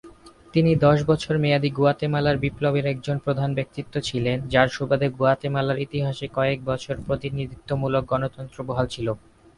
তিনি 0.53 0.71
দশ 0.85 0.97
বছর 1.05 1.33
মেয়াদী 1.37 1.69
গুয়াতেমালার 1.71 2.37
বিপ্লবের 2.37 2.85
একজন 2.85 3.17
প্রধান 3.17 3.49
ব্যক্তিত্ব 3.53 3.93
ছিলেন, 3.99 4.37
যার 4.47 4.67
সুবাদে 4.69 5.07
গুয়াতেমালার 5.09 5.81
ইতিহাসে 5.81 6.25
কয়েক 6.33 6.59
বছর 6.65 6.95
প্রতিনিধিত্বমূলক 7.07 8.03
গণতন্ত্র 8.05 8.57
বহাল 8.63 8.87
ছিল। 8.87 9.07